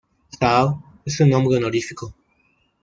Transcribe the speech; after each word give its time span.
Saw 0.31 0.81
es 1.05 1.17
su 1.17 1.27
nombre 1.27 1.57
honorífico. 1.57 2.15